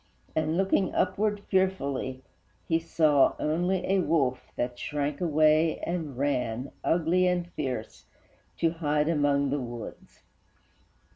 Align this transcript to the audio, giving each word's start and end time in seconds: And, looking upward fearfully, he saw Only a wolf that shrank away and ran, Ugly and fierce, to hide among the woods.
And, 0.35 0.57
looking 0.57 0.95
upward 0.95 1.41
fearfully, 1.41 2.23
he 2.67 2.79
saw 2.79 3.35
Only 3.37 3.85
a 3.85 3.99
wolf 3.99 4.51
that 4.55 4.79
shrank 4.79 5.21
away 5.21 5.77
and 5.83 6.17
ran, 6.17 6.71
Ugly 6.83 7.27
and 7.27 7.51
fierce, 7.51 8.07
to 8.57 8.71
hide 8.71 9.07
among 9.09 9.51
the 9.51 9.59
woods. 9.61 10.23